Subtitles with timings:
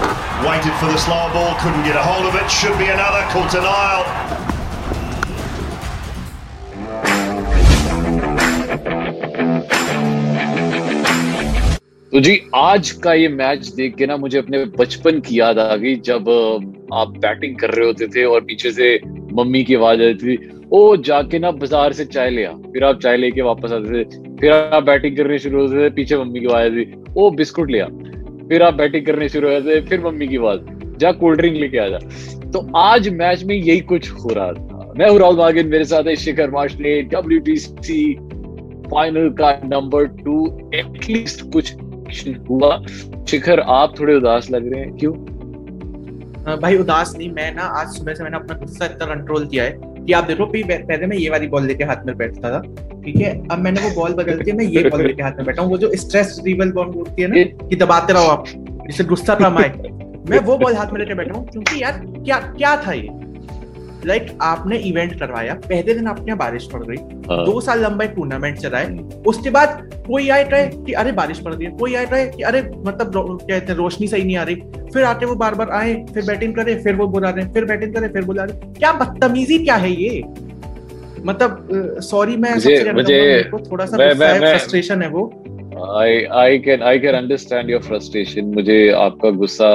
[0.00, 2.50] Waited for the slower ball, couldn't get a hold of it.
[2.50, 3.22] Should be another.
[3.28, 4.06] Caught an aisle.
[12.12, 15.76] तो जी आज का ये match देख के ना मुझे अपने बचपन की याद आ
[15.76, 16.28] गई जब
[16.94, 18.88] आप बैटिंग कर रहे होते थे और पीछे से
[19.32, 23.00] मम्मी की आवाज़ आती थी ओ जाके ना बाज़ार से चाय ले आ फिर आप
[23.02, 24.04] चाय लेके वापस आते थे
[24.40, 27.70] फिर आप बैटिंग करने शुरू होते थे पीछे मम्मी की आवाज़ आती थी ओ बिस्कुट
[27.70, 27.88] ले आ
[28.50, 30.60] फिर आप बैटिंग करने शुरू हो जाते फिर मम्मी की आवाज़
[30.98, 31.98] जा कोल्ड ड्रिंक लेके आ जा।
[32.50, 36.08] तो आज मैच में यही कुछ हो रहा था। मैं हूँ राहुल बागिन मेरे साथ
[36.08, 37.40] है शिखर माशले डब्ल्यू
[38.90, 41.74] फाइनल का नंबर टू एटलीस्ट कुछ
[42.48, 42.70] हुआ।
[43.28, 45.12] शिखर, आप थोड़े उदास लग रहे हैं, क्यों?
[46.60, 49.89] भाई उदास नहीं, मैं ना आज सुबह से मैंने अपना गुस्सा इतना कंट्रोल किया है।
[50.10, 52.60] कि आप देखो, पहले मैं ये वाली बॉल लेके हाथ में बैठता था,
[53.02, 53.30] ठीक है?
[53.48, 55.78] अब मैंने वो बॉल बदल के मैं ये बॉल लेके हाथ में बैठा हूँ। वो
[55.78, 58.44] जो स्ट्रेस रिवल बॉल होती है ना, कि दबाते रहो आप,
[58.86, 59.68] जिससे गुस्सा आए,
[60.30, 63.08] मैं वो बॉल हाथ में लेके बैठा हूँ, क्योंकि यार, क्या क्या था ये?
[64.06, 66.96] लाइक like, आपने इवेंट करवाया पहले दिन आपके यहाँ बारिश पड़ गई
[67.28, 68.86] हाँ। दो साल लंबा एक टूर्नामेंट चलाए
[69.26, 72.42] उसके बाद कोई आए ट्राई कि अरे बारिश पड़ रही है कोई आए ट्राई कि
[72.42, 74.54] अरे मतलब क्या कहते हैं रोशनी सही नहीं आ रही।
[74.94, 77.94] फिर आके वो बार बार आए फिर बैटिंग करे फिर वो बुला रहे फिर बैटिंग
[77.94, 80.22] करे फिर बुला रहे। क्या बदतमीजी क्या है ये?
[81.26, 81.68] मतलब
[82.02, 83.96] सॉरी मैं मुझे- मुझे- थोड़ा सा
[84.38, 85.44] फ्रस्ट्रेशन है वो।
[86.00, 89.70] I I can I can understand your frustration मुझे आपका गुस्सा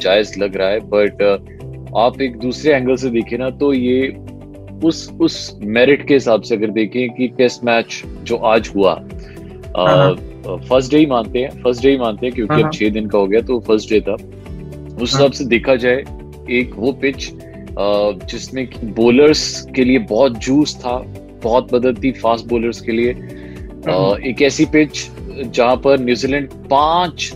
[0.00, 1.22] जायज़ लग रहा है बट
[1.98, 4.08] आप एक दूसरे एंगल से देखें ना तो ये
[4.84, 8.92] उस उस मेरिट के हिसाब से अगर देखें कि टेस्ट मैच जो आज हुआ
[9.76, 10.14] हाँ,
[10.68, 12.90] फ़र्स्ट डे ही मानते हैं फ़र्स्ट डे ही मानते हैं क्योंकि हाँ, अब हाँ। छह
[12.90, 16.02] दिन का हो गया तो फ़र्स्ट डे था। उस हाँ। हिसाब से देखा जाए
[16.50, 17.30] एक वो पिच
[18.30, 19.44] जिसमें बोलर्स
[19.76, 20.96] के लिए बहुत जूस था
[21.42, 27.30] बहुत मदद थी फास्ट बोलर्स के लिए। हाँ, एक ऐसी पिच जहाँ पर न्यूजीलैंड पाँच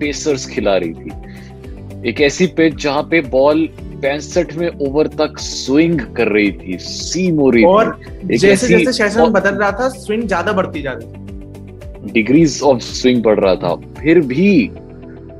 [0.00, 3.68] पेसर्स खिला रही थी। एक ऐसी पिच जहाँ पे बॉल
[4.02, 8.92] पैंसठ में ओवर तक स्विंग कर रही थी सीम हो रही और थी। जैसे जैसे
[8.92, 13.54] सेशन बदल रहा था स्विंग ज़्यादा बढ़ती जा रही थी। डिग्रीज ऑफ़ स्विंग बढ़ रहा
[13.56, 14.70] था। फिर भी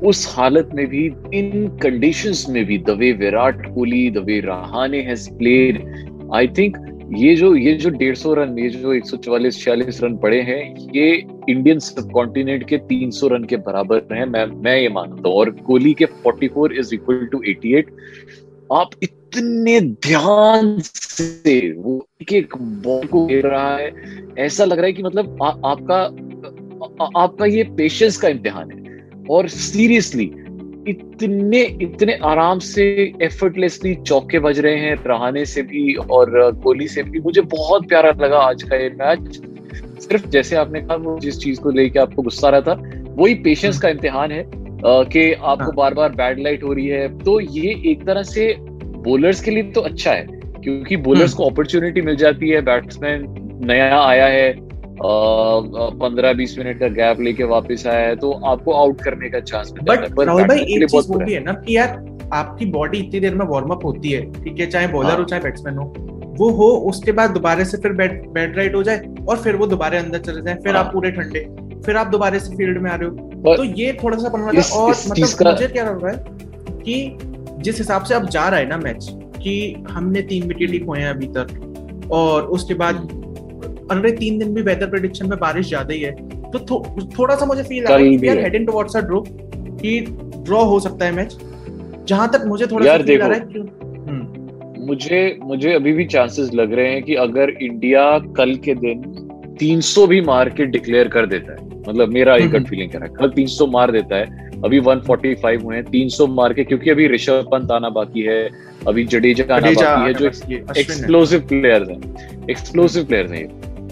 [0.09, 5.01] उस हालत में भी इन कंडीशंस में भी the way Virat Kohli the way Rahane
[5.03, 5.83] has played
[6.35, 6.77] I think
[7.17, 10.61] ये जो ये जो 150 रन ये जो 144 46 रन पड़े हैं
[10.95, 11.07] ये
[11.49, 15.49] इंडियन सब कॉन्टिनेंट के 300 रन के बराबर हैं मैं मैं ये मानता हूँ। और
[15.67, 17.89] कोहली के 44 इज़ इक्वल टू 88
[18.73, 23.91] आप इतने ध्यान से वो एक एक बॉल को खेल रहा है।
[24.39, 25.95] ऐसा लग रहा है कि मतलब आ, आपका
[27.05, 28.81] आ, आपका ये पेशेंस का इम्तिहान है।
[29.29, 30.23] और सीरियसली
[30.87, 37.03] इतने इतने आराम से एफर्टलेसली चौके बज रहे हैं रहाने से भी और कोहली से
[37.03, 39.41] भी। मुझे बहुत प्यारा लगा आज का ये मैच
[39.75, 43.79] सिर्फ़ जैसे आपने कहा वो जिस चीज़ को लेके आपको गुस्सा रहा था वही पेशेंस
[43.79, 47.81] का इम्तिहान है। कि आपको हाँ। बार बार बैड लाइट हो रही है। तो ये
[47.91, 48.53] एक तरह से
[49.03, 50.25] बोलर्स के लिए तो अच्छा है
[50.63, 53.25] क्योंकि बॉलर्स को अपॉर्चुनिटी मिल जाती है। बैट्समैन
[53.65, 54.53] नया आया है
[54.99, 59.71] पंद्रह बीस मिनट का गैप लेके वापस आया है तो आपको आउट करने का चांस
[59.73, 61.97] मिल जाता है। पर राहुल भाई एक चीज़ वो भी है ना कि यार
[62.33, 64.65] आपकी बॉडी इतनी देर में वार्म अप होती है ठीक है?
[64.65, 65.93] चाहे बॉलर हाँ। हो। चाहे बैट्समैन हो
[66.39, 69.67] वो हो उसके बाद दोबारा से फिर बैट बैट राइट हो जाए और फिर वो
[69.67, 71.39] दोबारा अंदर चले जाए फिर हाँ। आप पूरे ठंडे।
[71.85, 74.61] फिर आप दोबारा से फ़ील्ड में आ रहे हो। तो ये थोड़ा सा बनवा था
[74.79, 77.17] और इस मतलब मुझे क्या लग रहा है कि
[77.63, 79.07] जिस हिसाब से अब जा रहा है ना मैच
[79.43, 79.53] कि
[79.89, 82.95] हमने तीन विकेट ही खोए हैं अभी तक। और उसके बाद
[83.91, 86.11] अगले तीन दिन भी वेदर प्रेडिक्शन में बारिश ज़्यादा ही है
[86.51, 86.83] तो थो,
[87.19, 89.99] थोड़ा सा मुझे फील आ रहा है यार टुवर्ड्स अ ड्रॉ कि
[90.45, 91.37] ड्रॉ हो सकता है मैच
[92.07, 95.93] जहाँ तक मुझे थोड़ा यार सा फील आ देखो। रहा है हम्म, मुझे मुझे अभी
[95.93, 98.03] भी चांसेस लग रहे हैं कि अगर इंडिया
[98.37, 99.03] कल के दिन
[99.61, 103.07] 300 भी मार के डिक्लेयर कर देता है मतलब मेरा एक हम्म। गट फीलिंग है।
[103.07, 107.47] कल 300 मार देता है। अभी 145 हुए हैं 300 मार के क्योंकि अभी ऋषभ
[107.51, 108.49] पंत आना बाकी है
[108.87, 110.25] अभी जडेजा आना बाकी है जो।
[110.79, 112.01] एक्सप्लोसिव प्लेयर्स हैं।
[112.49, 113.47] एक्सप्लोसिव प्लेयर्स हैं।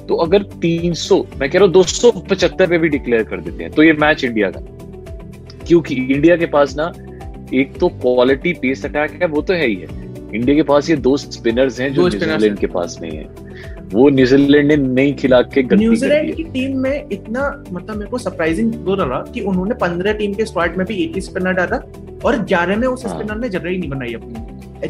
[0.08, 3.84] तो अगर 300 मैं कह रहा हूँ 275 पे भी डिक्लेयर कर देते हैं तो
[3.84, 4.62] ये मैच इंडिया का।
[5.68, 6.94] क्योंकि इंडिया के पास ना
[7.54, 9.88] एक तो क्वालिटी पेस अटैक है वो तो है ही है।
[10.36, 13.49] इंडिया के पास ये दो स्पिनर्स हैं जो दो न्यूजीलैंड के पास नहीं है।
[13.94, 18.74] वो न्यूजीलैंड ने नहीं खिला के न्यूजीलैंड की टीम में इतना मतलब मेरे को सरप्राइजिंग
[18.76, 21.82] वो लगा कि उन्होंने पंद्रह टीम के स्क्वाड में भी एक ही स्पिनर डाला
[22.26, 24.46] और ग्यारह में उस हाँ। स्पिनर ने जगह ही नहीं बनाई अपनी।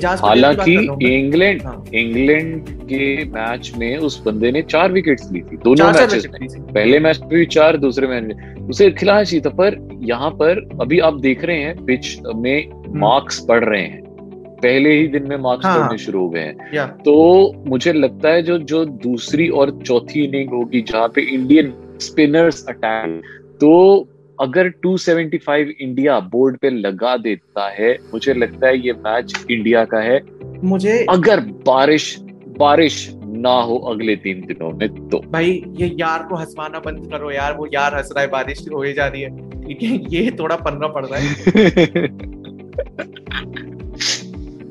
[0.06, 5.40] हालाँकि रहा हूँ। इंग्लैंड हाँ। इंग्लैंड के मैच में उस बंदे ने चार विकेट्स ली
[5.40, 9.42] थी दोनों मैचेस में। पहले मैच में भी चार दूसरे मैच में। उसे खिलाना चाहिए
[9.46, 12.70] था पर यहाँ पर अभी आप देख रहे हैं पिच में
[13.00, 14.09] मार्क्स पड़ रहे हैं।
[14.62, 17.16] पहले ही दिन में मार्क्स। हाँ, पड़ने शुरू हो गए हैं। तो
[17.68, 23.22] मुझे लगता है जो जो दूसरी और चौथी इनिंग होगी जहाँ पे इंडियन स्पिनर्स अटैक
[23.62, 23.72] तो
[24.38, 30.00] अगर 275 इंडिया बोर्ड पे लगा देता है मुझे लगता है ये मैच इंडिया का
[30.00, 30.20] है।
[30.64, 32.16] मुझे अगर बारिश
[32.60, 33.10] बारिश
[33.42, 37.54] ना हो अगले तीन दिनों में तो। भाई ये यार को हंसवाना बंद करो यार
[37.54, 40.56] वो यार हंस रहा है बारिश हो ही जा रही है। ठीक है ये थोड़ा
[40.56, 42.08] पन्ना पड़ रहा है।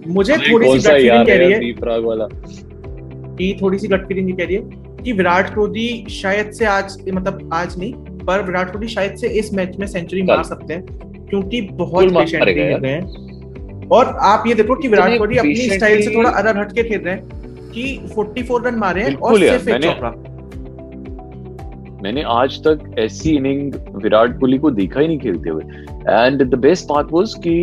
[0.09, 1.61] मुझे थोड़ी सी गट फीलिंग कह रही है
[3.37, 4.63] कि थोड़ी सी गट फीलिंग कह रही है
[5.05, 7.93] कि विराट कोहली शायद से आज मतलब आज नहीं
[8.27, 10.87] पर विराट कोहली शायद से इस मैच में सेंचुरी मार सकते हैं
[11.27, 16.03] क्योंकि बहुत पेशेंटली खेल रहे हैं। और आप ये देखो कि विराट कोहली अपनी स्टाइल
[16.03, 17.29] से थोड़ा अलग हट के खेल रहे हैं
[17.71, 20.11] कि 44 रन मारे हैं और सिर्फ़ एक चौका
[22.03, 23.73] मैंने आज तक ऐसी इनिंग
[24.03, 25.63] विराट कोहली को देखा ही नहीं खेलते हुए।
[26.09, 27.55] And the best part was कि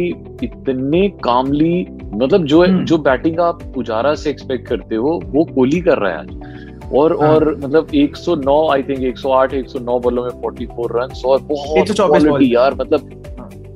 [0.44, 5.82] इतने कामली मतलब जो हम्म। जो बैटिंग आप पुजारा से एक्सपेक्ट करते हो वो कोहली
[5.82, 6.56] कर रहा है आज।
[6.96, 11.92] और हाँ। और मतलब 109 आई थिंक 108 109 बॉलों में 44 रन और बहुत
[11.92, 13.10] क्वालिटी यार मतलब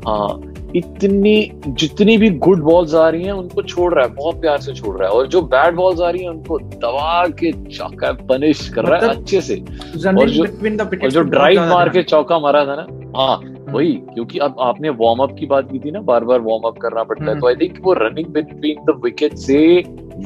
[0.08, 4.58] हाँ। इतनी जितनी भी गुड बॉल्स आ रही हैं उनको छोड़ रहा है बहुत प्यार
[4.58, 8.12] से छोड़ रहा है। और जो बैड बॉल्स आ रही हैं उनको दबा के चौका
[8.12, 9.56] पनिश कर मतलब रहा है मतलब अच्छे से।
[10.08, 10.48] और जो-
[11.04, 12.88] और जो ड्राइव मार के चौका मारा था ना
[13.20, 16.68] हाँ वही क्योंकि अब आपने वार्म अप की बात की थी ना बार बार वार्म
[16.68, 19.60] अप करना पड़ता है हम्म। तो आई थिंक वो रनिंग बिटवीन द विकेट से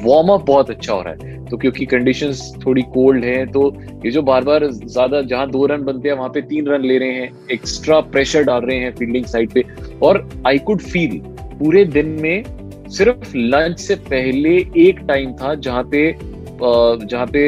[0.04, 3.62] वार्म अप बहुत अच्छा हो रहा है। तो क्योंकि कंडीशंस थोड़ी कोल्ड हैं तो
[4.04, 6.98] ये जो बार बार ज़्यादा जहाँ दो रन बनते हैं वहाँ पे तीन रन ले
[6.98, 9.64] रहे हैं एक्स्ट्रा प्रेशर डाल रहे हैं फील्डिंग साइड पे।
[10.02, 11.20] और आई कुड फील
[11.58, 16.12] पूरे दिन में सिर्फ़ लंच से पहले एक टाइम था जहाँ पे
[16.56, 17.42] जहाँ पे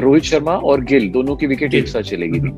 [0.00, 2.50] रोहित शर्मा और गिल दोनों की विकेट एक साथ चलेगी थी।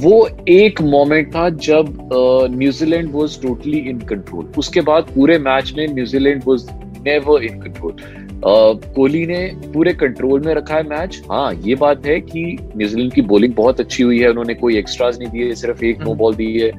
[0.00, 2.08] वो एक मोमेंट था जब
[2.50, 6.66] New Zealand was totally in control उसके बाद पूरे मैच में New Zealand was
[7.06, 7.96] never in control
[8.44, 9.40] Kohli ने
[9.72, 12.44] पूरे कंट्रोल में रखा है मैच हाँ ये बात है कि
[12.76, 14.30] न्यूजीलैंड की बॉलिंग बहुत अच्छी हुई है.
[14.30, 16.70] उन्होंने कोई एक्स्ट्राज नहीं दिए सिर्फ़ एक नो हम्म। बॉल दी है.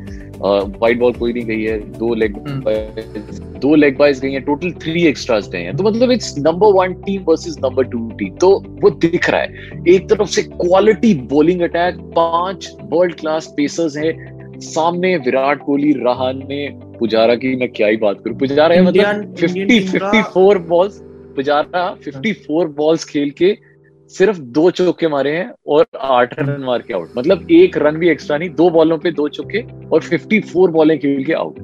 [0.49, 2.63] वाइट बॉल कोई नहीं गई है दो लेग हम्म।
[3.59, 6.93] दो लेग बाइज गई है टोटल थ्री एक्स्ट्राज गए हैं। तो मतलब it's number one
[6.93, 9.53] team versus number two team तो वो दिख रहा है।
[9.87, 16.69] एक तरफ़ से क्वालिटी बॉलिंग अटैक पाँच वर्ल्ड क्लास पेसर्स है। सामने विराट कोहली रहाने
[16.99, 21.01] पुजारा की मैं क्या ही बात करूँ। पुजारा है मतलब Indian- Indian 50 54 balls
[21.35, 23.57] Pujara 54 balls खेल के
[24.17, 28.09] सिर्फ़ दो चौके मारे हैं और आठ रन मार के आउट मतलब एक रन भी
[28.09, 31.59] एक्स्ट्रा नहीं दो बॉलों पे दो चौके और 54 बॉलें खेल के आउट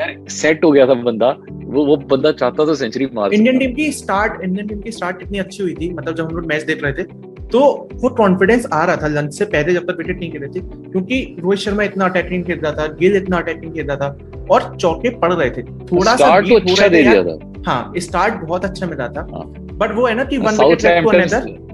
[0.00, 1.28] यार सेट हो गया था बंदा.
[1.68, 5.18] वो वो बंदा चाहता तो सेंचुरी मार इंडियन टीम की स्टार्ट इंडियन टीम की स्टार्ट
[5.18, 7.02] कितनी अच्छी हुई थी मतलब जब हम लोग मैच देख रहे थे
[7.48, 7.60] तो
[7.94, 11.36] वो कॉन्फिडेंस आ रहा था लंच से पहले जब तक विकेट नहीं गिरे थे क्योंकि
[11.40, 15.10] रोहित शर्मा इतना अटैकिंग खेल रहा था गिल इतना अटैकिंग खेल रहा था और चौके
[15.18, 15.62] पड़ रहे थे.
[15.62, 19.44] थोड़ा सा तो अच्छा दे। दिया था। हाँ स्टार्ट बहुत अच्छा मिला था। हाँ।
[19.78, 21.67] बट वो है ना कि one wicket left to another हाँ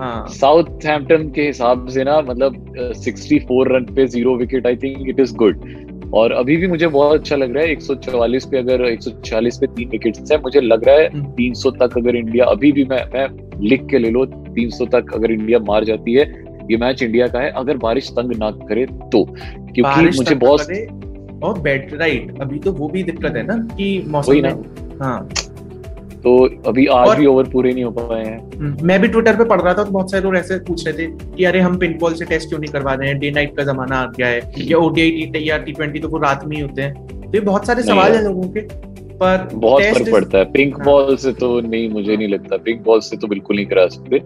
[0.00, 5.08] साउथ हैम्पटन के हिसाब से ना मतलब सिक्सटी फोर रन पे zero wicket I think
[5.08, 8.84] it is good और अभी भी मुझे बहुत अच्छा लग रहा है 144 पे अगर
[8.90, 12.72] 146 पे तीन विकेट्स है मुझे लग रहा है हम्म। 300 तक अगर इंडिया अभी
[12.72, 13.26] भी मैं मैं
[13.60, 14.24] लिख के ले लो
[14.58, 16.26] 300 तक अगर इंडिया मार जाती है
[16.70, 21.58] ये मैच इंडिया का है अगर बारिश तंग ना करे तो। क्योंकि मुझे बहुत और
[21.60, 24.46] बैट राइट अभी तो वो भी दिक्कत है ना कि मौसम
[25.02, 25.28] हाँ।
[26.24, 29.36] तो अभी आज और- भी ओवर पूरे नहीं हो पाए हैं। हम्म, मैं भी ट्विटर
[29.36, 31.78] पे पढ़ रहा था तो बहुत सारे लोग ऐसे पूछ रहे थे कि अरे हम
[31.78, 33.18] पिन बॉल से टेस्ट क्यों नहीं करवा रहे हैं?
[33.18, 36.18] डे नाइट का जमाना आ गया है। या ओडीआई टी या टी ट्वेंटी तो वो
[36.18, 38.60] रात में ही होते हैं। तो ये बहुत सारे सवाल। हैं। लोगों के
[39.14, 42.84] पर बहुत फ़र्क पड़ता है। पिंक हाँ। बॉल से तो नहीं मुझे नहीं लगता। पिंक
[42.84, 44.16] बॉल से तो बिल्कुल नहीं करा सकते।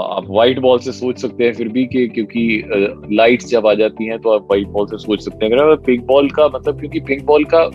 [0.00, 2.64] आप व्हाइट बॉल से सोच सकते हैं फिर भी कि क्योंकि
[3.12, 6.04] लाइट्स जब आ जाती हैं तो आप व्हाइट बॉल से सोच सकते हैं। अगर पिंक
[6.04, 7.70] बॉल का मतलब क्योंकि पिंक बॉल का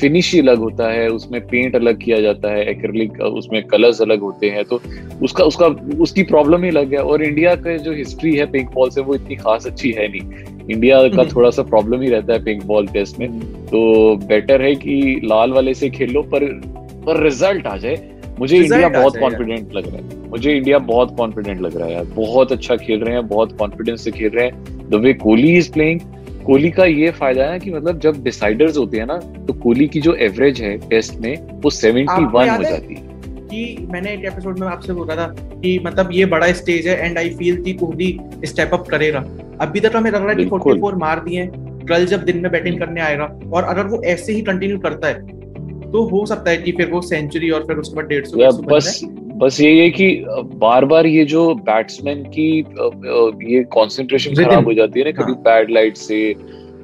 [0.00, 4.20] फिनिश ही अलग होता है उसमें पेंट अलग किया जाता है एक्रिलिक उसमें कलर्स अलग
[4.20, 4.80] होते हैं तो
[5.22, 5.66] उसका उसका
[6.00, 9.14] उसकी प्रॉब्लम ही अलग है। और इंडिया का जो हिस्ट्री है पिंक बॉल से वो
[9.14, 12.64] इतनी खास अच्छी है नहीं। इंडिया का हम्म। थोड़ा सा प्रॉब्लम ही रहता है पिंक
[12.64, 16.44] बॉल टेस्ट में। तो बेटर है कि लाल वाले से खेलो पर
[17.06, 17.96] पर रिज़ल्ट आ जाए।
[18.38, 22.04] मुझे इंडिया बहुत कॉन्फिडेंट लग रहा है। मुझे इंडिया बहुत कॉन्फिडेंट लग रहा है यार।
[22.16, 25.72] बहुत अच्छा खेल रहे हैं बहुत कॉन्फिडेंस से खेल रहे हैं। The way Kohli is
[25.72, 26.00] playing
[26.46, 30.00] Kohli का ये फ़ायदा है कि मतलब जब डिसाइडर्स होते हैं ना तो कोहली की
[30.00, 33.04] जो एवरेज है टेस्ट में वो 71 आपको हो जाती है।
[33.48, 37.18] कि मैंने एक एपिसोड में आपसे बोला था कि मतलब ये बड़ा स्टेज है एंड
[37.18, 39.24] आई फील कि कोहली स्टेप अप करेगा।
[39.60, 41.48] अभी तक हमें लग रहा है कि बिल्कुल। 44 मार दिए
[41.88, 45.34] कल जब दिन में बैटिंग करने आएगा। और अगर वो ऐसे ही कंटिन्यू करता है
[45.92, 49.00] तो हो सकता है कि फिर वो सेंचुरी और फिर उसके बाद डेढ़ सौ बस
[49.38, 50.24] बस यही है कि
[50.54, 52.48] बार बार ये जो बैट्समैन की
[53.54, 56.34] ये कंसंट्रेशन खराब हो जाती है ना कभी हाँ। बैड लाइट से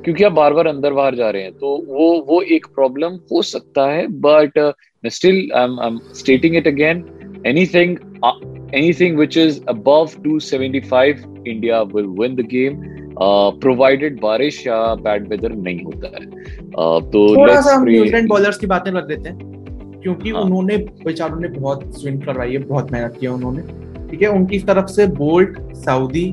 [0.04, 3.42] क्योंकि आप बार बार अंदर बाहर जा रहे हैं तो वो वो एक प्रॉब्लम हो
[3.42, 4.59] सकता है but
[5.04, 7.04] still I am stating it again
[7.47, 7.97] anything
[8.75, 12.82] anything which is above 275 India will win the game
[13.61, 18.59] provided बारिश या बैड वेदर नहीं होता है। uh, तो थोड़ा सा हम न्यूजीलैंड बॉलर्स
[18.59, 19.51] की बातें कर देते हैं।
[20.02, 23.62] क्योंकि हाँ। उन्होंने बेचारों ने बहुत स्विंग करवाई है बहुत मेहनत किया उन्होंने।
[24.11, 26.30] ठीक है उनकी तरफ़ से बोल्ट सऊदी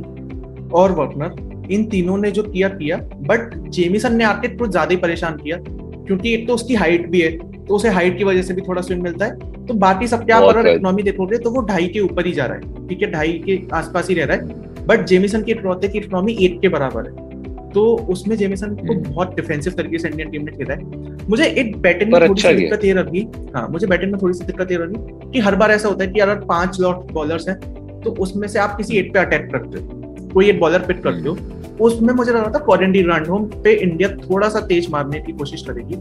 [0.73, 2.97] और वर्कनर इन तीनों ने जो किया किया।
[3.27, 7.21] बट जेमिसन ने आके कुछ ज़्यादा ही परेशान किया क्योंकि एक तो उसकी हाइट भी
[7.21, 10.25] है तो उसे हाइट की वजह से भी थोड़ा स्विंग मिलता है। तो बाकी सब
[10.25, 13.11] क्या अगर इकोनॉमी देखोगे तो वो ढाई के ऊपर ही जा रहा है। ठीक है
[13.11, 16.69] ढाई के आसपास ही रह रहा है। बट जेमिसन की इकलौते की इकोनॉमी एक के
[16.69, 17.28] बराबर है।
[17.73, 21.45] तो उसमें जेमिसन को हम्म। बहुत डिफेंसिव तरीके से इंडियन टीम ने खेला है। मुझे
[21.45, 24.45] एक बैटिंग में थोड़ी अच्छा सी दिक्कत ये लगी हाँ मुझे बैटिंग में थोड़ी सी
[24.45, 27.59] दिक्कत ये लगी कि हर बार ऐसा होता है कि अगर पाँच लॉट बॉलर्स हैं
[28.01, 31.29] तो उसमें से आप किसी एक पे अटैक करते हो कोई एक बॉलर पिक करते
[31.29, 31.37] हो।
[31.85, 35.61] उसमें मुझे लग रहा था क्वारंटीन रन पे इंडिया थोड़ा सा तेज मारने की कोशिश
[35.69, 35.95] करेगी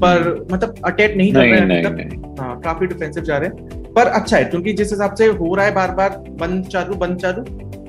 [0.00, 4.36] पर मतलब अटैक नहीं कर रहे हैं हाँ काफ़ी डिफेंसिव जा रहे हैं। पर अच्छा
[4.36, 7.42] है क्योंकि जिस हिसाब से हो रहा है बार बार बंद चालू बंद चालू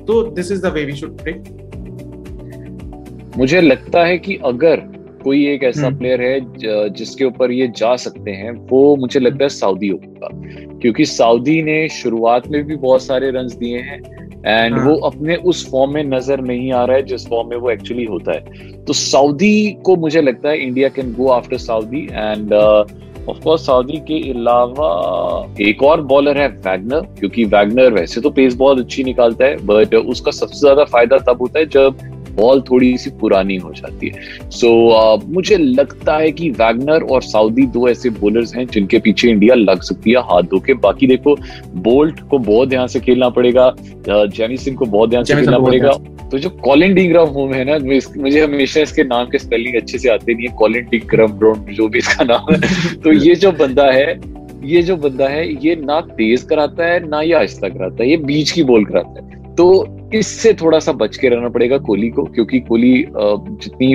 [0.06, 1.32] तो this is the way we should play
[3.36, 4.82] मुझे लगता है कि अगर
[5.24, 9.44] कोई एक ऐसा हम्म। प्लेयर है जिसके ऊपर ये जा सकते हैं वो मुझे लगता
[9.44, 10.28] है सऊदी होगा
[10.78, 13.98] क्योंकि सऊदी ने शुरुआत में भी बहुत सारे रन दिए हैं
[14.46, 17.56] एंड हाँ। वो अपने उस फॉर्म में नज़र नहीं आ रहा है जिस फॉर्म में
[17.56, 22.02] वो एक्चुअली होता है तो सऊदी को मुझे लगता है India can go after Southee
[22.04, 24.88] and of course Southee के अलावा
[25.62, 29.94] एक और बॉलर है वैगनर क्योंकि वैगनर वैसे तो पेस बहुत अच्छी निकालता है बट
[29.96, 34.20] उसका सबसे ज़्यादा फ़ायदा तब होता है जब बॉल थोड़ी सी पुरानी हो जाती है।
[34.50, 38.98] सो so, uh, मुझे लगता है कि वैगनर और साउदी दो ऐसे बॉलर्स हैं जिनके
[38.98, 41.36] पीछे इंडिया लग सकती है हाथ धो के। बाकी देखो
[41.74, 43.74] बोल्ट को बहुत ध्यान से खेलना पड़ेगा
[44.08, 45.92] जेमी सिंह को बहुत ध्यान से खेलना पड़ेगा।
[46.30, 47.78] तो जो कॉलिन डिग्राम होम है ना
[48.22, 51.38] मुझे हमेशा इसके नाम के स्पेलिंग अच्छे से आते नहीं है। कॉलिन डिग्राम
[51.72, 55.76] जो भी इसका नाम है। तो ये जो बंदा है ये जो बंदा है ये
[55.76, 59.33] ना तेज कराता है ना ये आहिस्ता कराता है ये बीच की बॉल कराता है।
[59.58, 59.66] तो
[60.14, 63.94] इससे थोड़ा सा बच के रहना पड़ेगा कोहली को क्योंकि कोहली जितनी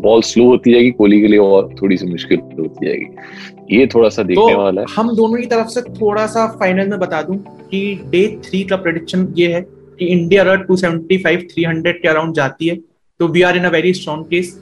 [0.00, 4.08] बॉल स्लो होती जाएगी कोहली के लिए और थोड़ी सी मुश्किल होती जाएगी। ये थोड़ा
[4.08, 7.22] सा देखने तो वाला है। हम दोनों की तरफ़ से थोड़ा सा फाइनल में बता
[7.22, 7.36] दूँ
[7.70, 12.68] कि डे थ्री का प्रेडिक्शन ये है कि इंडिया अगर 275 300 के अराउंड जाती
[12.68, 12.76] है।
[13.20, 14.58] तो we are in a very strong case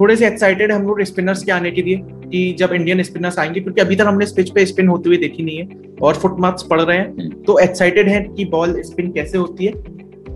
[0.00, 1.96] थोड़े से एक्साइटेड हम लोग स्पिनर्स के आने के लिए।
[2.30, 5.42] कि जब इंडियन स्पिनर्स आएँगे क्योंकि अभी तक हमने पिच पे स्पिन होते हुए देखी
[5.42, 5.68] नहीं है
[6.02, 9.72] और फुट मार्क्स पड़ रहे हैं तो एक्साइटेड है कि बॉल स्पिन कैसे होती है।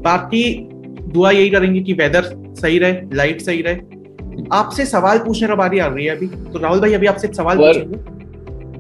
[0.03, 0.69] बाकी
[1.13, 3.77] दुआ यही करेंगे कि वेदर सही रहे लाइट सही रहे।
[4.53, 7.59] आपसे सवाल पूछने का बारी आ रही है अभी। तो राहुल भाई अभी आपसे सवाल
[7.59, 8.24] पर-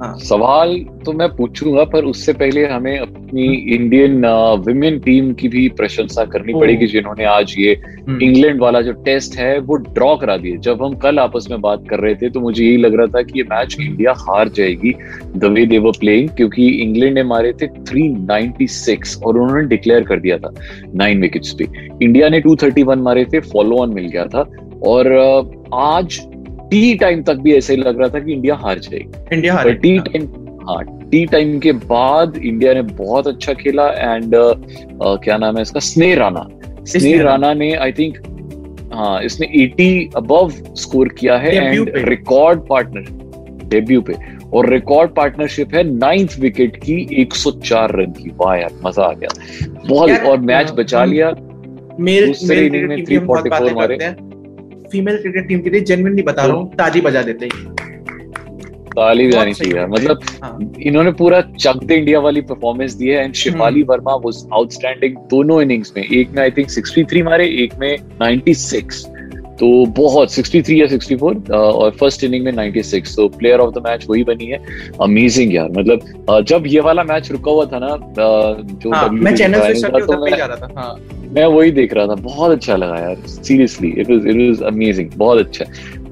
[0.02, 4.26] पूछेंगे सवाल तो मैं पूछूँगा पर उससे पहले हमें अपनी इंडियन
[4.66, 9.36] विमेन टीम की भी प्रशंसा करनी पड़ेगी जिन्होंने आज ये हम्म। इंग्लैंड वाला जो टेस्ट
[9.36, 12.40] है वो ड्रॉ करा दिए। जब हम कल आपस में बात कर रहे थे तो
[12.40, 14.94] मुझे यही लग रहा था कि ये मैच इंडिया हार जाएगी
[15.36, 20.20] the way they were playing क्योंकि इंग्लैंड ने मारे थे 396 और उन्होंने डिक्लेयर कर
[20.20, 20.54] दिया था
[20.94, 21.64] नाइन विकेट्स पे।
[22.02, 24.50] इंडिया ने 231 मारे थे फॉलो ऑन मिल गया था।
[24.82, 25.12] और
[25.74, 26.20] आज
[26.74, 29.74] टी टाइम तक भी ऐसे ही लग रहा था कि इंडिया हार जाएगी। इंडिया हारे
[29.74, 30.26] टी टाइम
[30.68, 34.52] हाँ टी टाइम के बाद इंडिया ने बहुत अच्छा खेला एंड uh,
[35.06, 35.80] uh, क्या नाम है इसका?
[35.80, 38.18] स्नेह राणा। स्नेह स्नेह राणा। ने आई थिंक
[38.94, 43.04] हाँ इसने 80 अबव स्कोर किया है एंड रिकॉर्ड पार्टनर
[43.68, 44.14] डेब्यू पे।
[44.52, 49.28] और रिकॉर्ड पार्टनरशिप है नाइन्थ विकेट की 104 रन की। वाह यार मज़ा आ गया।
[49.88, 51.34] बहुत और मैच बचा लिया।
[52.00, 53.96] मेल दूसरे मेल इनिंग में क्रिकेट टीम की हम बहुत 344 बातें मारे।
[54.92, 57.74] फीमेल क्रिकेट टीम के लिए जेन्युइनली बता रहा हूँ ताली बजा देते हैं।
[58.90, 63.08] ताली बहुत जानी सही चाहिए। मतलब हाँ। इन्होंने पूरा चक दे इंडिया वाली परफॉर्मेंस दी
[63.08, 63.82] है and Shafali.
[63.82, 69.04] Verma was outstanding दोनों इनिंग्स में। एक में आई थिंक 63 मारे एक में 96
[69.60, 74.06] तो बहुत 63 या 64 और फ़र्स्ट इनिंग में 96 तो प्लेयर ऑफ़ द मैच
[74.10, 74.58] वही बनी है।
[75.02, 79.72] अमेजिंग यार मतलब जब ये वाला मैच रुका हुआ था ना जो हाँ मैं चैनल
[79.74, 80.94] से तो पे मैं जा रहा था हाँ।
[81.34, 85.10] मैं वही देख रहा था बहुत अच्छा लगा यार seriously it was it was amazing
[85.16, 85.64] बहुत अच्छा।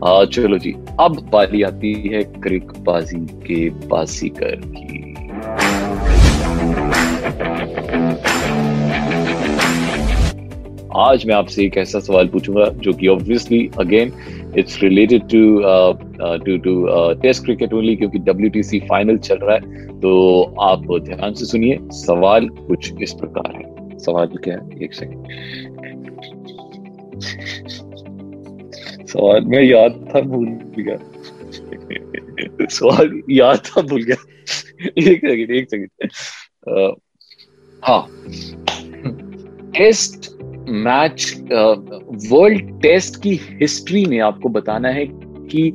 [0.05, 5.01] आ, चलो जी अब बारी आती है क्रिक बाजी के बाजीगर की।
[10.97, 14.13] आज मैं आपसे एक ऐसा सवाल पूछूँगा जो कि obviously again
[14.59, 15.63] it's related to
[16.47, 16.75] to to
[17.23, 22.49] test cricket only क्योंकि WTC फाइनल चल रहा है तो आप ध्यान से सुनिए सवाल
[22.67, 23.71] कुछ इस प्रकार है।
[24.03, 24.59] सवाल क्या?
[24.83, 25.27] एक सेकंड
[29.07, 30.97] सवाल मैं याद था भूल गया।
[32.67, 34.17] सवाल याद था भूल गया।
[34.99, 35.91] एक सेकंड एक सेकंड
[37.85, 38.07] हाँ.
[39.77, 40.31] टेस्ट
[40.69, 41.35] मैच
[42.33, 45.71] वर्ल्ड टेस्ट की हिस्ट्री में आपको बताना है कि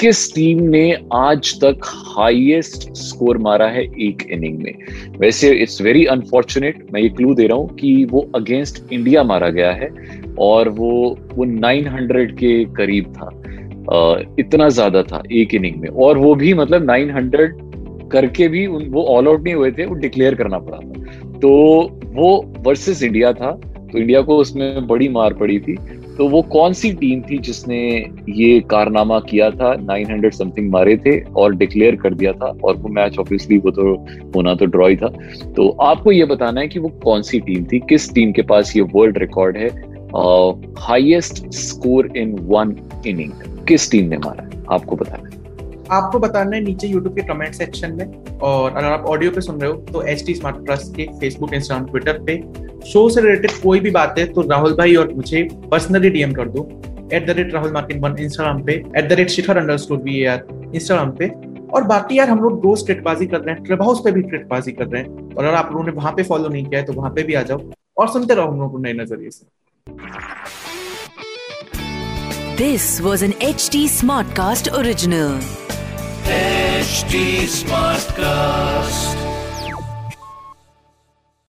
[0.00, 0.82] किस टीम ने
[1.14, 4.74] आज तक हाईएस्ट स्कोर मारा है एक इनिंग में?
[5.18, 9.48] वैसे इट्स वेरी अनफॉर्चुनेट मैं ये क्लू दे रहा हूँ कि वो अगेंस्ट इंडिया मारा
[9.48, 9.90] गया है
[10.40, 10.92] और वो
[11.32, 13.30] वो 900 के करीब था।
[14.38, 17.48] इतना ज़्यादा था एक इनिंग में। और वो भी मतलब 900
[18.12, 21.50] करके भी उन, वो ऑल आउट नहीं हुए थे, वो डिक्लेयर करना पड़ा था। तो
[22.14, 22.36] वो
[22.66, 25.76] वर्सेस इंडिया था तो इंडिया को उसमें बड़ी मार पड़ी थी।
[26.18, 27.78] तो वो कौन सी टीम थी जिसने
[28.28, 29.74] ये कारनामा किया था?
[29.86, 33.94] 900 समथिंग मारे थे और डिक्लेयर कर दिया था और वो मैच ऑब्वियसली वो तो
[34.36, 35.08] होना तो ड्रॉ ही था।
[35.56, 37.80] तो आपको ये बताना है कि वो कौन सी टीम थी?
[37.88, 39.68] किस टीम के पास ये वर्ल्ड रिकॉर्ड है?
[40.78, 43.32] Highest score in one inning
[43.68, 44.64] किस टीम ने मारा है?
[44.70, 45.36] आपको बताना है।
[45.92, 49.60] आपको बताना है नीचे यूट्यूब के कमेंट सेक्शन में और अगर आप ऑडियो पे सुन
[49.60, 52.36] रहे हो तो एच टी स्मार्ट ट्रस्ट के फेसबुक इंस्टाग्राम ट्विटर पे
[52.92, 56.48] शो से रिलेटेड कोई भी बात है तो राहुल भाई और मुझे पर्सनली डीएम कर
[56.48, 56.62] दो।
[57.12, 60.70] एट द रेट राहुल मार्किन वन इंस्टाग्राम पे at the rate Shikhar underscore we are
[60.74, 61.28] Instagram पे।
[61.74, 64.72] और बाकी यार हम लोग रोज ट्रेटबाजी कर रहे हैं ट्रेब हाउस पे भी ट्रेटबाजी
[64.72, 66.92] कर रहे हैं। और अगर आप लोगों ने वहाँ पे फॉलो नहीं किया है तो
[66.92, 67.60] वहाँ पे भी आ जाओ।
[67.98, 69.46] और सुनते रहो हम लोग को नए नज़रिए से।
[72.58, 75.38] This was an HT Smartcast original.
[76.38, 77.22] HT
[77.58, 79.17] Smartcast.